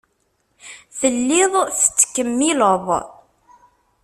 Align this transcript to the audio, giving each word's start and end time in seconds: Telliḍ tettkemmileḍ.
Telliḍ 0.99 1.53
tettkemmileḍ. 1.79 2.85